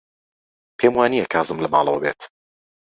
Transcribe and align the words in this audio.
پێم 0.77 0.93
وانییە 0.97 1.25
کازم 1.33 1.57
لە 1.63 1.67
ماڵەوە 1.73 1.99
بێت. 2.03 2.21